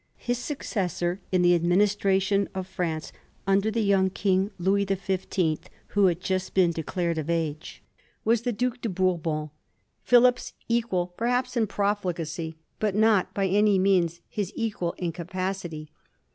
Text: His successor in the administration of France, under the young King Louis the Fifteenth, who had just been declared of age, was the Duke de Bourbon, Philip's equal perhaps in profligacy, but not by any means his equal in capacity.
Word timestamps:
His 0.17 0.39
successor 0.39 1.21
in 1.31 1.43
the 1.43 1.53
administration 1.53 2.49
of 2.55 2.65
France, 2.65 3.11
under 3.45 3.69
the 3.69 3.83
young 3.83 4.09
King 4.09 4.49
Louis 4.57 4.83
the 4.83 4.95
Fifteenth, 4.95 5.69
who 5.89 6.07
had 6.07 6.19
just 6.19 6.55
been 6.55 6.71
declared 6.71 7.19
of 7.19 7.29
age, 7.29 7.83
was 8.25 8.41
the 8.41 8.51
Duke 8.51 8.81
de 8.81 8.89
Bourbon, 8.89 9.51
Philip's 10.01 10.53
equal 10.67 11.05
perhaps 11.17 11.55
in 11.55 11.67
profligacy, 11.67 12.55
but 12.79 12.95
not 12.95 13.31
by 13.35 13.45
any 13.45 13.77
means 13.77 14.21
his 14.27 14.51
equal 14.55 14.93
in 14.93 15.11
capacity. 15.11 15.91